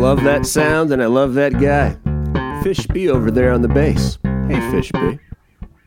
[0.00, 1.94] love that sound and I love that guy.
[2.62, 4.16] Fish B over there on the bass.
[4.48, 5.18] Hey, Fish B.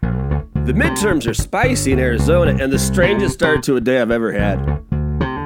[0.02, 4.32] The midterms are spicy in Arizona and the strangest start to a day I've ever
[4.32, 4.64] had.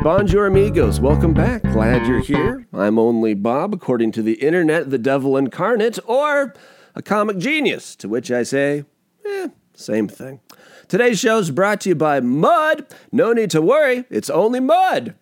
[0.03, 0.99] Bonjour, amigos.
[0.99, 1.63] Welcome back.
[1.63, 2.67] Glad you're here.
[2.73, 6.54] I'm only Bob, according to the internet, the devil incarnate, or
[6.93, 8.84] a comic genius, to which I say,
[9.25, 10.41] eh, same thing.
[10.89, 12.86] Today's show is brought to you by Mud.
[13.13, 15.15] No need to worry, it's only mud.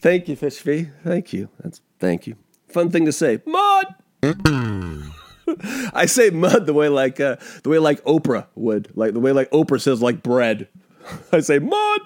[0.00, 0.88] Thank you, Fish V.
[1.04, 1.48] Thank you.
[1.60, 2.36] That's thank you.
[2.68, 3.40] Fun thing to say.
[3.46, 3.86] Mud.
[5.92, 9.32] I say mud the way like uh, the way like Oprah would, like the way
[9.32, 10.68] like Oprah says like bread.
[11.32, 12.00] I say mud.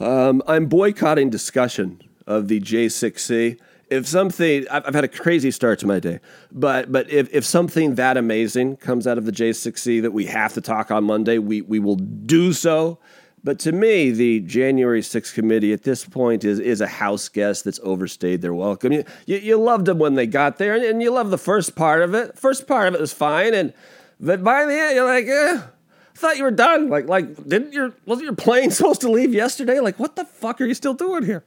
[0.00, 3.58] um, I'm boycotting discussion of the J6C.
[3.90, 6.20] If something, I've, I've had a crazy start to my day,
[6.52, 10.52] but but if, if something that amazing comes out of the J6C that we have
[10.54, 12.98] to talk on Monday, we we will do so.
[13.44, 17.64] But to me, the January 6th committee at this point is, is a house guest
[17.64, 18.92] that's overstayed their welcome.
[18.92, 21.76] You, you, you loved them when they got there, and, and you love the first
[21.76, 22.36] part of it.
[22.38, 23.72] First part of it was fine, and
[24.20, 26.88] but by the end, you're like, eh, I thought you were done.
[26.88, 29.80] Like, like didn't your wasn't your plane supposed to leave yesterday?
[29.80, 31.44] Like, what the fuck are you still doing here?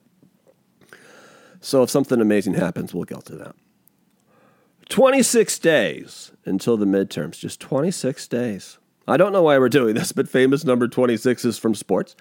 [1.60, 3.56] So if something amazing happens, we'll get to that.
[4.90, 7.38] 26 days until the midterms.
[7.40, 8.78] Just 26 days.
[9.08, 12.16] I don't know why we're doing this, but famous number 26 is from sports.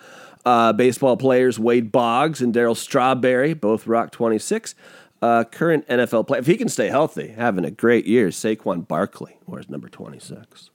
[0.45, 4.75] Uh, baseball players Wade Boggs and Darryl Strawberry both rock 26.
[5.23, 9.37] Uh, current NFL player, if he can stay healthy, having a great year, Saquon Barkley
[9.47, 10.71] wears number 26.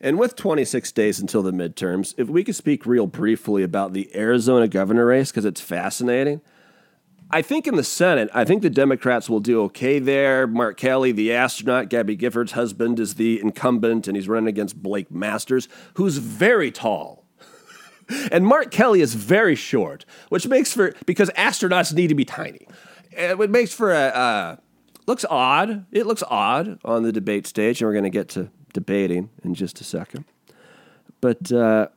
[0.00, 4.10] And with 26 days until the midterms, if we could speak real briefly about the
[4.14, 6.40] Arizona governor race, because it's fascinating.
[7.30, 10.46] I think in the Senate, I think the Democrats will do okay there.
[10.46, 15.10] Mark Kelly, the astronaut, Gabby Giffords' husband, is the incumbent, and he's running against Blake
[15.10, 17.24] Masters, who's very tall.
[18.30, 22.68] and Mark Kelly is very short, which makes for, because astronauts need to be tiny.
[23.10, 24.56] It makes for a, uh,
[25.06, 25.84] looks odd.
[25.90, 29.54] It looks odd on the debate stage, and we're going to get to debating in
[29.54, 30.26] just a second.
[31.20, 31.88] But uh,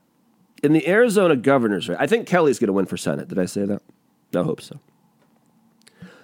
[0.63, 3.27] in the Arizona governor's race, I think Kelly's going to win for Senate.
[3.27, 3.83] Did I say that?
[4.33, 4.79] I hope so.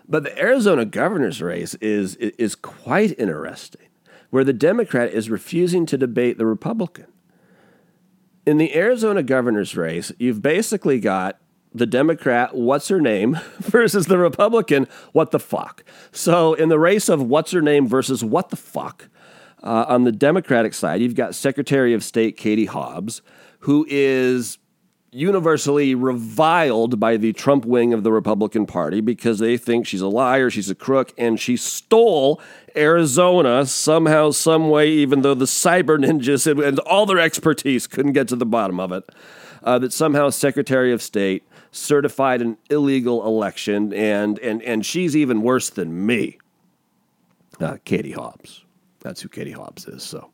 [0.08, 3.88] But the Arizona governor's race is, is quite interesting,
[4.30, 7.08] where the Democrat is refusing to debate the Republican.
[8.46, 11.40] In the Arizona governor's race, you've basically got
[11.74, 15.84] the Democrat, what's her name, versus the Republican, what the fuck.
[16.12, 19.10] So in the race of what's her name versus what the fuck,
[19.64, 23.22] uh, on the Democratic side, you've got Secretary of State Katie Hobbs,
[23.60, 24.60] who is
[25.16, 30.10] universally reviled by the Trump wing of the Republican Party because they think she's a
[30.10, 32.42] liar, she's a crook, and she stole
[32.76, 38.28] Arizona somehow, some way, even though the cyber ninjas and all their expertise couldn't get
[38.28, 39.06] to the bottom of it.
[39.64, 45.42] Uh, that somehow Secretary of State certified an illegal election, and and and she's even
[45.42, 46.38] worse than me.
[47.60, 48.64] Uh, Katie Hobbs.
[49.00, 50.04] That's who Katie Hobbs is.
[50.04, 50.30] So,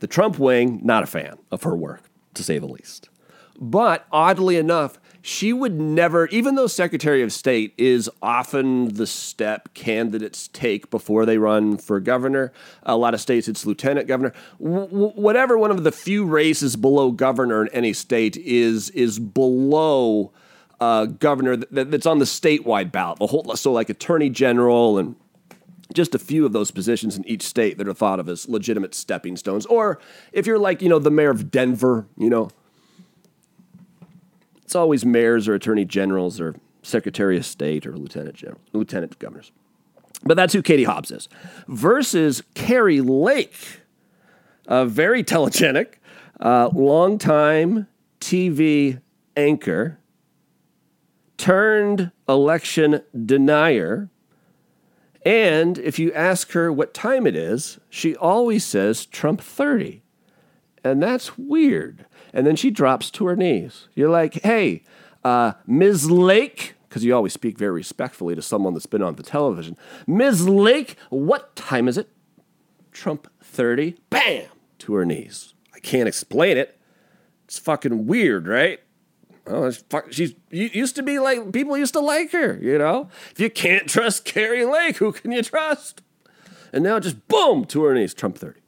[0.00, 2.02] the Trump wing, not a fan of her work,
[2.34, 3.08] to say the least.
[3.58, 9.74] But oddly enough, she would never, even though Secretary of State is often the step
[9.74, 12.52] candidates take before they run for governor.
[12.84, 14.32] A lot of states, it's lieutenant governor.
[14.62, 20.30] W- whatever one of the few races below governor in any state is, is below
[20.80, 23.18] uh, governor that, that's on the statewide ballot.
[23.18, 25.16] The whole, so like attorney general and
[25.92, 28.94] just a few of those positions in each state that are thought of as legitimate
[28.94, 29.66] stepping stones.
[29.66, 29.98] Or
[30.32, 32.50] if you're like, you know, the mayor of Denver, you know,
[34.76, 39.50] always mayors or attorney generals or secretary of state or lieutenant general, lieutenant governors.
[40.22, 41.28] But that's who Katie Hobbs is.
[41.68, 43.80] Versus Kari Lake,
[44.66, 45.94] a very telegenic,
[46.40, 47.88] uh, longtime
[48.20, 49.00] TV
[49.36, 49.98] anchor,
[51.36, 54.08] turned election denier.
[55.24, 60.02] And if you ask her what time it is, she always says Trump 30.
[60.90, 63.88] And that's weird and then she drops to her knees.
[63.94, 64.82] You're like, hey,
[65.24, 66.10] uh, Ms.
[66.10, 69.74] Lake, because you always speak very respectfully to someone that's been on the television.
[70.06, 70.46] Ms.
[70.46, 72.10] Lake, what time is it?
[72.92, 73.96] Trump 30.
[74.10, 74.48] Bam!
[74.80, 75.54] To her knees.
[75.74, 76.78] I can't explain it.
[77.46, 78.80] It's fucking weird, right?
[79.46, 83.08] Oh, fuck, she's used to be like people used to like her, you know.
[83.30, 86.02] If you can't trust Kari Lake, who can you trust?
[86.70, 88.60] And now just boom to her knees, Trump thirty.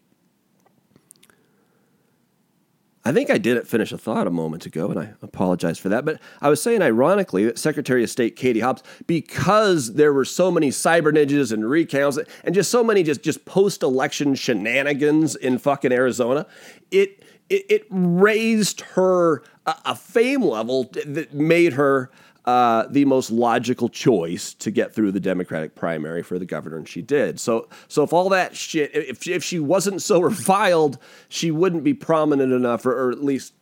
[3.09, 6.05] I think I didn't finish a thought a moment ago, and I apologize for that.
[6.05, 10.51] But I was saying, ironically, that Secretary of State Katie Hobbs, because there were so
[10.51, 15.57] many cyber ninjas and recounts and just so many just, just post election shenanigans in
[15.57, 16.47] fucking Arizona,
[16.91, 22.11] it, it, it raised her a, a, fame level that made her
[22.49, 26.89] uh, the most logical choice to get through the Democratic primary for the governor, and
[26.89, 27.39] she did.
[27.39, 30.97] So, so if all that shit, if if she wasn't so reviled,
[31.29, 33.53] she wouldn't be prominent enough, or, or at least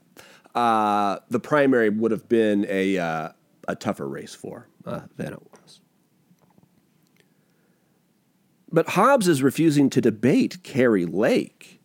[0.55, 3.31] uh, the primary would have been a uh,
[3.67, 5.81] a tougher race for uh, than it was.
[8.71, 11.81] But Hobbs is refusing to debate Kari Lake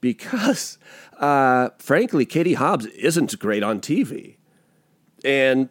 [0.00, 0.78] because,
[1.18, 4.36] uh, frankly, Katie Hobbs isn't great on TV.
[5.22, 5.68] And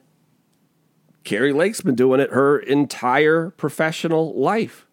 [1.27, 4.87] Kari Lake's been doing it her entire professional life.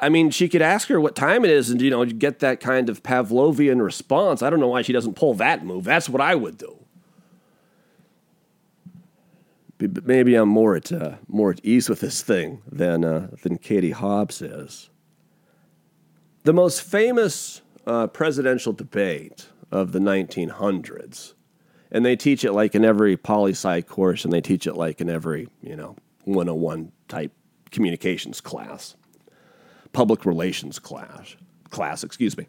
[0.00, 2.58] I mean, she could ask her what time it is and, you know, get that
[2.58, 4.42] kind of Pavlovian response.
[4.42, 5.84] I don't know why she doesn't pull that move.
[5.84, 6.78] That's what I would do.
[9.78, 13.58] But maybe I'm more at, uh, more at ease with this thing than, uh, than
[13.58, 14.90] Katie Hobbs is.
[16.42, 21.34] The most famous uh, presidential debate of the 1900s,
[21.90, 25.00] and they teach it like in every poli sci course, and they teach it like
[25.00, 27.32] in every, you know, 101 type
[27.70, 28.96] communications class,
[29.92, 31.36] public relations class,
[31.70, 32.46] class, excuse me.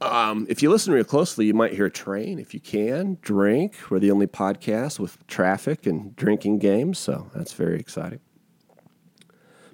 [0.00, 2.38] Um, if you listen real closely, you might hear train.
[2.38, 3.74] If you can, drink.
[3.90, 8.20] We're the only podcast with traffic and drinking games, so that's very exciting.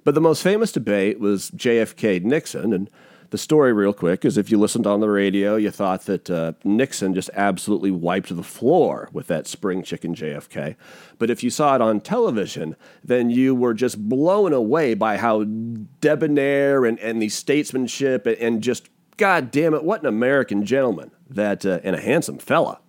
[0.03, 2.73] But the most famous debate was JFK Nixon.
[2.73, 2.89] And
[3.29, 6.53] the story, real quick, is if you listened on the radio, you thought that uh,
[6.63, 10.75] Nixon just absolutely wiped the floor with that spring chicken JFK.
[11.17, 15.43] But if you saw it on television, then you were just blown away by how
[15.43, 21.11] debonair and, and the statesmanship and, and just, God damn it, what an American gentleman
[21.29, 22.79] that, uh, and a handsome fella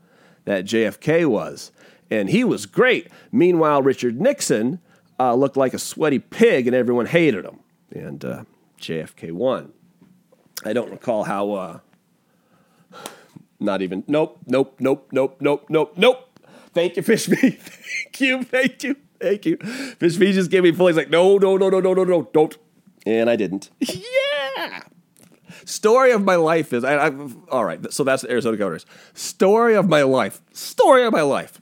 [0.45, 1.73] that JFK was.
[2.11, 3.09] And he was great.
[3.33, 4.81] Meanwhile, Richard Nixon
[5.19, 7.61] uh, looked like a sweaty pig, and everyone hated him.
[7.91, 8.45] And uh,
[8.81, 9.73] JFK won.
[10.67, 11.53] I don't recall how.
[11.53, 11.79] Uh,
[13.61, 14.05] not even.
[14.07, 14.39] Nope.
[14.47, 14.77] Nope.
[14.81, 15.09] Nope.
[15.13, 15.37] Nope.
[15.41, 15.67] Nope.
[15.69, 15.93] Nope.
[15.97, 16.41] Nope.
[16.75, 17.37] Thank you, Fish Me.
[17.51, 18.43] thank you.
[18.43, 18.97] Thank you.
[19.21, 19.57] Thank you.
[19.57, 20.89] Fish Me just gave me full.
[20.89, 22.57] He's like, no, no, no, no, no, no, no, don't.
[23.07, 23.71] And I didn't.
[23.81, 24.83] yeah.
[25.65, 26.85] Story of my life is.
[26.85, 27.13] I, I,
[27.51, 27.93] all right.
[27.93, 28.85] So that's the Arizona Governors.
[29.15, 30.43] Story of my life.
[30.53, 31.61] Story of my life.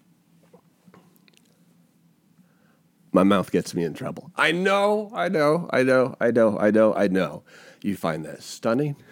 [3.14, 4.30] my mouth gets me in trouble.
[4.36, 7.44] I know, I know, I know, I know, I know, I know.
[7.84, 8.96] You find that stunning.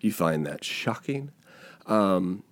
[0.00, 1.30] You find that shocking.
[1.86, 2.42] Um,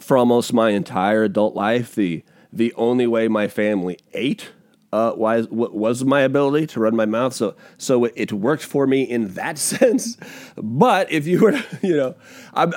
[0.00, 4.50] for almost my entire adult life, the the only way my family ate
[4.92, 7.34] uh, was was my ability to run my mouth.
[7.34, 10.16] So so it, it worked for me in that sense.
[10.56, 11.52] But if you were,
[11.82, 12.16] you know,
[12.52, 12.72] I'm,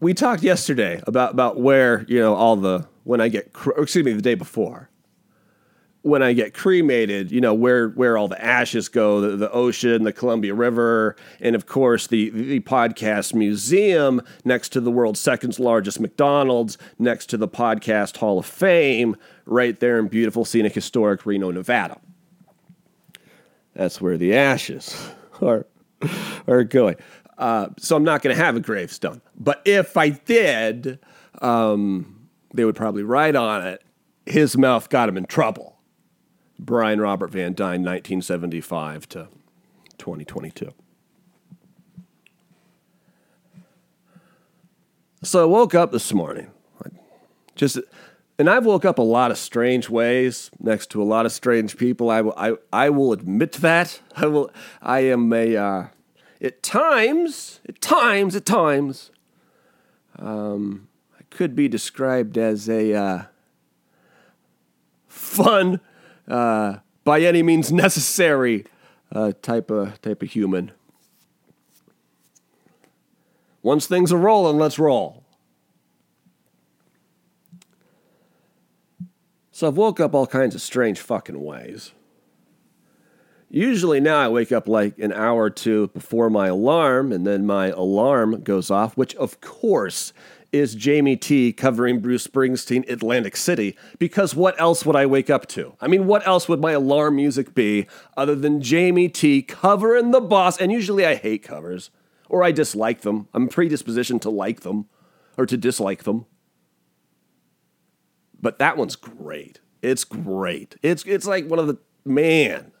[0.00, 4.12] we talked yesterday about about where you know all the when I get, excuse me,
[4.12, 4.90] the day before,
[6.06, 10.04] when I get cremated, you know, where, where all the ashes go, the, the ocean,
[10.04, 15.58] the Columbia River, and of course the, the podcast museum next to the world's second
[15.58, 19.16] largest McDonald's, next to the podcast Hall of Fame,
[19.46, 21.98] right there in beautiful, scenic, historic Reno, Nevada.
[23.74, 25.10] That's where the ashes
[25.42, 25.66] are,
[26.46, 26.94] are going.
[27.36, 29.20] Uh, so I'm not going to have a gravestone.
[29.36, 31.00] But if I did,
[31.42, 33.82] um, they would probably write on it,
[34.24, 35.75] his mouth got him in trouble.
[36.58, 39.28] Brian Robert Van Dyne, 1975 to
[39.98, 40.72] 2022.
[45.22, 46.50] So I woke up this morning,
[47.56, 47.78] just,
[48.38, 51.76] and I've woke up a lot of strange ways next to a lot of strange
[51.76, 52.10] people.
[52.10, 54.00] I will, I, I will admit that.
[54.16, 54.50] I will.
[54.80, 55.56] I am a.
[55.56, 55.86] Uh,
[56.40, 59.10] at times, at times, at times,
[60.18, 60.88] um,
[61.18, 63.22] I could be described as a uh,
[65.08, 65.80] fun,
[66.28, 68.64] uh, by any means necessary
[69.12, 70.72] uh, type of type of human.
[73.62, 75.24] Once things are rolling, let's roll.
[79.50, 81.92] So I've woke up all kinds of strange fucking ways.
[83.48, 87.46] Usually now I wake up like an hour or two before my alarm, and then
[87.46, 90.12] my alarm goes off, which of course
[90.56, 95.46] is Jamie T covering Bruce Springsteen Atlantic City because what else would I wake up
[95.48, 95.74] to?
[95.80, 97.86] I mean, what else would my alarm music be
[98.16, 100.60] other than Jamie T covering the boss?
[100.60, 101.90] And usually I hate covers
[102.28, 103.28] or I dislike them.
[103.34, 104.86] I'm predispositioned to like them
[105.36, 106.26] or to dislike them.
[108.40, 109.60] But that one's great.
[109.82, 110.76] It's great.
[110.82, 112.72] It's it's like one of the man.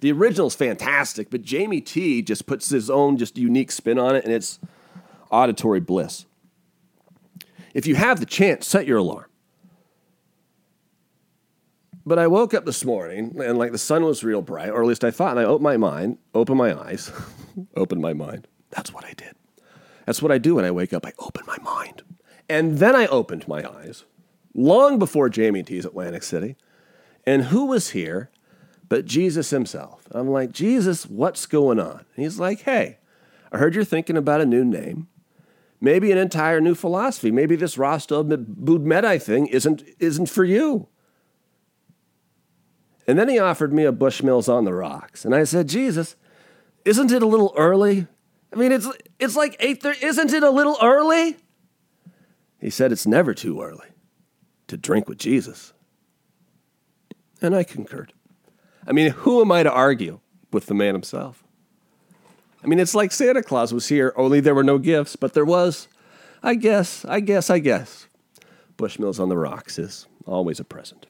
[0.00, 4.24] The original's fantastic, but Jamie T just puts his own just unique spin on it
[4.24, 4.58] and it's
[5.30, 6.26] auditory bliss.
[7.76, 9.26] If you have the chance, set your alarm.
[12.06, 14.88] But I woke up this morning and like the sun was real bright, or at
[14.88, 17.12] least I thought, and I opened my mind, opened my eyes,
[17.76, 18.48] opened my mind.
[18.70, 19.34] That's what I did.
[20.06, 21.04] That's what I do when I wake up.
[21.04, 22.00] I open my mind.
[22.48, 24.04] And then I opened my eyes.
[24.54, 26.56] long before Jamie T's Atlantic City.
[27.26, 28.30] And who was here
[28.88, 30.08] but Jesus himself?
[30.12, 32.06] I'm like, Jesus, what's going on?
[32.16, 33.00] And he's like, hey,
[33.52, 35.08] I heard you're thinking about a new name.
[35.80, 37.30] Maybe an entire new philosophy.
[37.30, 40.88] Maybe this Rostov Budmedai thing isn't, isn't for you.
[43.06, 45.24] And then he offered me a Bushmills on the rocks.
[45.24, 46.16] And I said, Jesus,
[46.84, 48.06] isn't it a little early?
[48.52, 50.02] I mean, it's, it's like 8.30.
[50.02, 51.36] Isn't it a little early?
[52.58, 53.88] He said, it's never too early
[54.66, 55.72] to drink with Jesus.
[57.40, 58.12] And I concurred.
[58.86, 60.20] I mean, who am I to argue
[60.52, 61.44] with the man himself?
[62.66, 65.44] I mean, it's like Santa Claus was here, only there were no gifts, but there
[65.44, 65.86] was,
[66.42, 68.08] I guess, I guess, I guess.
[68.76, 71.06] Bushmills on the Rocks is always a present.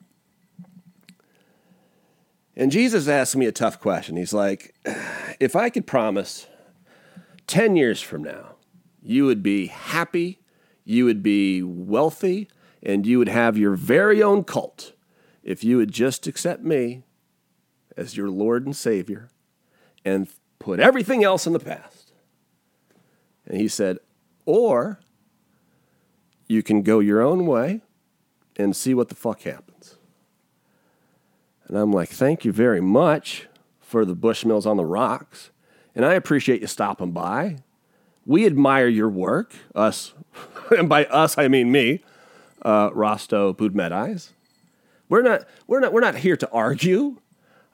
[2.55, 4.17] And Jesus asked me a tough question.
[4.17, 4.75] He's like,
[5.39, 6.45] if I could promise
[7.47, 8.57] 10 years from now,
[9.01, 10.39] you would be happy,
[10.85, 12.49] you would be wealthy,
[12.83, 14.93] and you would have your very own cult
[15.41, 17.01] if you would just accept me
[17.97, 19.29] as your Lord and Savior
[20.05, 20.27] and
[20.59, 22.11] put everything else in the past.
[23.45, 23.99] And he said,
[24.45, 24.99] or
[26.47, 27.81] you can go your own way
[28.55, 29.95] and see what the fuck happens.
[31.67, 33.47] And I'm like, thank you very much
[33.79, 35.51] for the Bushmills on the rocks.
[35.95, 37.57] And I appreciate you stopping by.
[38.25, 40.13] We admire your work, us,
[40.77, 42.03] and by us I mean me,
[42.61, 44.31] uh, Rosto Budmedais.
[45.09, 47.17] We're not, we're, not, we're not here to argue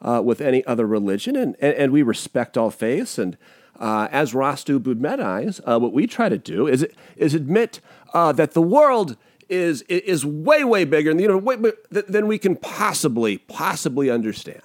[0.04, 3.18] uh, with any other religion, and, and, and, we respect all faiths.
[3.18, 3.38] And
[3.80, 7.80] uh, as Rastu Budmedais, uh, what we try to do is, is admit
[8.12, 9.16] uh, that the world
[9.48, 11.56] is is way way bigger you know way,
[11.90, 14.62] than we can possibly possibly understand.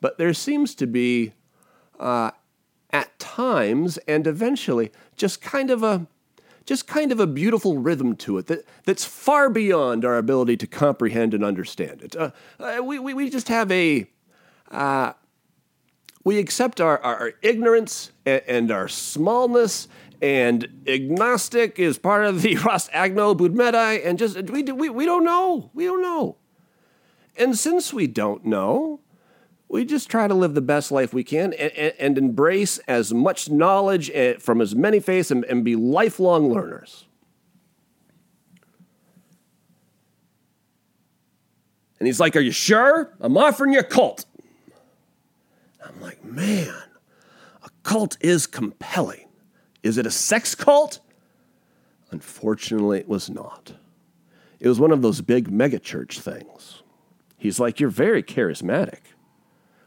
[0.00, 1.32] But there seems to be,
[2.00, 2.32] uh,
[2.90, 6.06] at times and eventually, just kind of a
[6.64, 10.66] just kind of a beautiful rhythm to it that, that's far beyond our ability to
[10.66, 12.14] comprehend and understand it.
[12.16, 12.30] Uh,
[12.60, 14.06] uh, we, we, we just have a,
[14.72, 15.12] uh,
[16.24, 19.88] we accept our, our, our ignorance and, and, our smallness
[20.20, 25.24] and agnostic is part of the Ras Agno Budmedai, and just we, we, we don't
[25.24, 25.70] know.
[25.74, 26.36] We don't know.
[27.36, 29.00] And since we don't know,
[29.68, 33.12] we just try to live the best life we can and, and, and embrace as
[33.12, 37.06] much knowledge eh, from as many faiths and, and be lifelong learners.
[41.98, 43.14] And he's like, Are you sure?
[43.20, 44.26] I'm offering you a cult.
[45.84, 46.74] I'm like, Man,
[47.62, 49.28] a cult is compelling.
[49.82, 51.00] Is it a sex cult?
[52.10, 53.74] Unfortunately, it was not.
[54.60, 56.82] It was one of those big megachurch things.
[57.36, 59.00] He's like, You're very charismatic.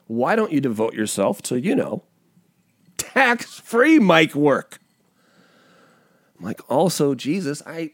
[0.08, 2.04] Why don't you devote yourself to, you know,
[2.98, 4.80] tax free mic work?
[6.38, 7.92] I'm like, also, Jesus, I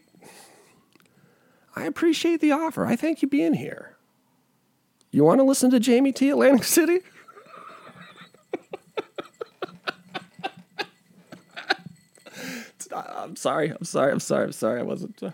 [1.75, 2.85] I appreciate the offer.
[2.85, 3.95] I thank you being here.
[5.11, 6.29] You want to listen to Jamie T.
[6.29, 6.99] Atlantic City?
[12.93, 13.69] I'm sorry.
[13.69, 14.11] I'm sorry.
[14.11, 14.45] I'm sorry.
[14.45, 14.79] I'm sorry.
[14.79, 15.21] I wasn't.
[15.21, 15.31] Uh,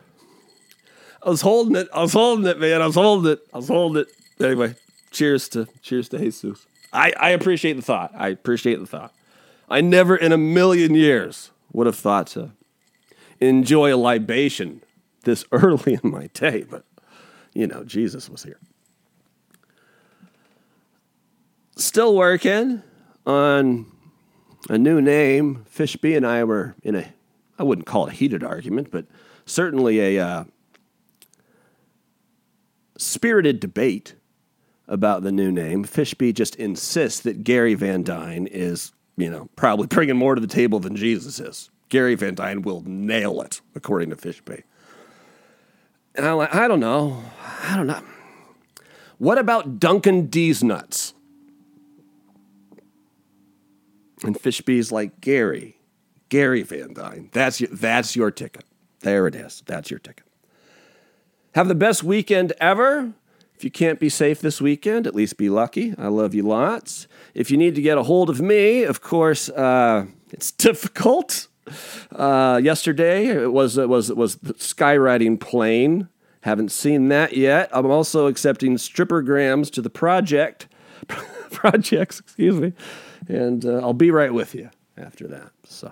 [1.23, 1.87] I was holding it.
[1.93, 2.81] I was holding it, man.
[2.81, 3.39] I was holding it.
[3.53, 4.43] I was holding it.
[4.43, 4.75] Anyway,
[5.11, 6.65] cheers to cheers to Jesus.
[6.93, 8.11] I, I appreciate the thought.
[8.15, 9.13] I appreciate the thought.
[9.69, 12.51] I never in a million years would have thought to
[13.39, 14.81] enjoy a libation
[15.23, 16.85] this early in my day, but
[17.53, 18.59] you know, Jesus was here.
[21.75, 22.81] Still working
[23.25, 23.85] on
[24.69, 25.65] a new name.
[25.71, 27.13] Fishby and I were in a
[27.59, 29.05] I wouldn't call it a heated argument, but
[29.45, 30.43] certainly a uh,
[32.97, 34.15] spirited debate
[34.87, 35.83] about the new name.
[35.83, 40.47] Fishby just insists that Gary Van Dyne is, you know, probably bringing more to the
[40.47, 41.69] table than Jesus is.
[41.89, 44.63] Gary Van Dyne will nail it, according to Fishby.
[46.15, 47.23] And I'm like, I don't know.
[47.63, 48.01] I don't know.
[49.19, 51.13] What about Duncan D's nuts?
[54.23, 55.76] And Fishby's like, Gary,
[56.29, 57.29] Gary Van Dyne.
[57.31, 58.65] That's your, that's your ticket.
[59.01, 59.63] There it is.
[59.65, 60.25] That's your ticket.
[61.55, 63.13] Have the best weekend ever.
[63.55, 65.95] If you can't be safe this weekend, at least be lucky.
[65.97, 67.07] I love you lots.
[67.33, 71.47] If you need to get a hold of me, of course, uh, it's difficult.
[72.11, 76.07] Uh, yesterday it was it was it was the skywriting plane.
[76.41, 77.69] Haven't seen that yet.
[77.73, 80.67] I'm also accepting strippergrams to the project
[81.51, 82.19] projects.
[82.19, 82.73] Excuse me,
[83.27, 85.51] and uh, I'll be right with you after that.
[85.65, 85.91] So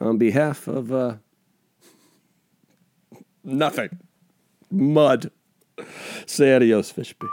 [0.00, 1.16] on behalf of uh,
[3.44, 3.98] nothing,
[4.70, 5.30] mud.
[6.26, 7.28] Say adios, Fishby.